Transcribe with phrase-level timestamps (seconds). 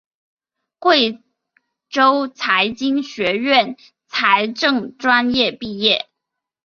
[0.79, 1.21] 贵
[1.87, 3.77] 州财经学院
[4.07, 6.09] 财政专业毕业。